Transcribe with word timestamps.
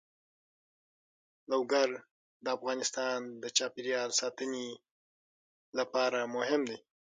لوگر 1.51 1.89
د 2.43 2.45
افغانستان 2.57 3.19
د 3.43 3.45
چاپیریال 3.57 4.09
ساتنې 4.21 4.67
لپاره 5.77 6.19
مهم 6.35 6.61
دي. 6.69 6.77